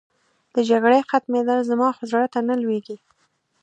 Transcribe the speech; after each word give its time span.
د 0.53 0.55
جګړې 0.69 0.99
ختمېدل، 1.09 1.59
زما 1.69 1.87
خو 1.95 2.03
زړه 2.11 2.27
ته 2.33 2.39
نه 2.47 2.55
لوېږي. 2.61 2.97